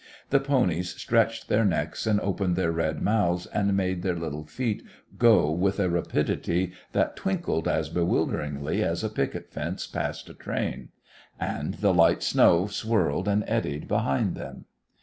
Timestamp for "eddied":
13.47-13.87